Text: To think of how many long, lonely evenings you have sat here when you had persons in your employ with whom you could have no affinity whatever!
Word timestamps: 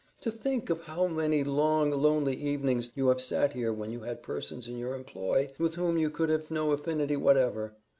To 0.21 0.31
think 0.31 0.71
of 0.71 0.81
how 0.85 1.05
many 1.05 1.43
long, 1.43 1.91
lonely 1.91 2.35
evenings 2.35 2.89
you 2.95 3.09
have 3.09 3.21
sat 3.21 3.53
here 3.53 3.71
when 3.71 3.91
you 3.91 3.99
had 3.99 4.23
persons 4.23 4.67
in 4.67 4.79
your 4.79 4.95
employ 4.95 5.51
with 5.59 5.75
whom 5.75 5.95
you 5.99 6.09
could 6.09 6.29
have 6.29 6.49
no 6.49 6.71
affinity 6.71 7.15
whatever! 7.15 7.75